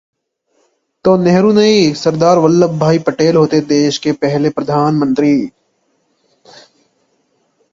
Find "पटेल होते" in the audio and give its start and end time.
2.99-3.59